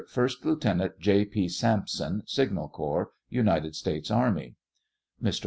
First 0.07 0.43
Lieutenant 0.43 0.97
J. 0.99 1.25
P. 1.25 1.47
Sampson, 1.47 2.23
signal 2.25 2.69
corps, 2.69 3.11
United 3.29 3.75
States 3.75 4.09
army. 4.09 4.55
Mr. 5.21 5.39